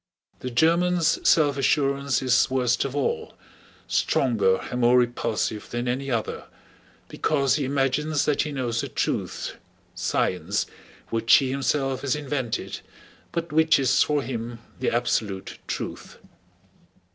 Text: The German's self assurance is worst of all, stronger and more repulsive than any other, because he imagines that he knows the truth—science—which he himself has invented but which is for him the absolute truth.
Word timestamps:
The 0.39 0.49
German's 0.49 1.19
self 1.29 1.57
assurance 1.57 2.23
is 2.23 2.49
worst 2.49 2.85
of 2.85 2.95
all, 2.95 3.35
stronger 3.87 4.55
and 4.71 4.81
more 4.81 4.97
repulsive 4.97 5.69
than 5.69 5.87
any 5.87 6.09
other, 6.09 6.45
because 7.07 7.57
he 7.57 7.65
imagines 7.65 8.25
that 8.25 8.41
he 8.41 8.51
knows 8.51 8.81
the 8.81 8.89
truth—science—which 8.89 11.33
he 11.35 11.51
himself 11.51 12.01
has 12.01 12.15
invented 12.15 12.79
but 13.31 13.53
which 13.53 13.77
is 13.77 14.01
for 14.01 14.23
him 14.23 14.57
the 14.79 14.89
absolute 14.89 15.59
truth. 15.67 16.17